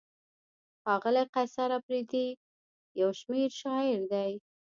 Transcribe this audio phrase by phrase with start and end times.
[0.81, 2.27] ښاغلی قیصر اپریدی
[3.01, 4.31] یو شمېر شاعر دی.